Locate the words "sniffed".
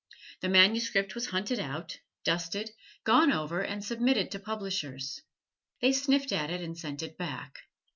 5.91-6.31